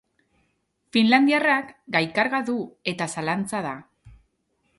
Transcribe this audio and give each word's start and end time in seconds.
Finlandiarrak 0.95 1.69
gainkarga 1.97 2.41
du 2.49 2.57
eta 2.95 3.09
zalantza 3.17 3.63
da. 3.69 3.77